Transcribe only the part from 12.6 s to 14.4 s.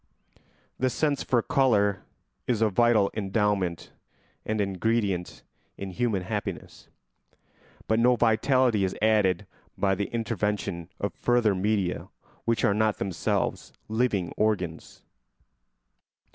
are not themselves living